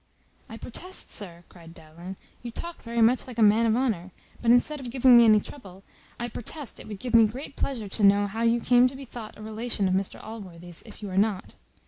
[0.49, 4.09] "I protest, sir," cried Dowling, "you talk very much like a man of honour;
[4.41, 5.83] but instead of giving me any trouble,
[6.19, 9.05] I protest it would give me great pleasure to know how you came to be
[9.05, 11.53] thought a relation of Mr Allworthy's, if you are not.